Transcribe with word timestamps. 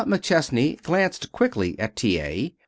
]Emma 0.01 0.17
McChesney 0.17 0.81
glanced 0.81 1.31
quickly 1.31 1.77
at 1.77 1.95
T. 1.95 2.19
A. 2.19 2.55